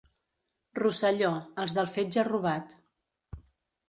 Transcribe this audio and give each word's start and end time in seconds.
Rosselló, 0.77 1.29
els 1.63 1.75
del 1.79 1.91
fetge 1.97 2.23
robat. 2.31 2.73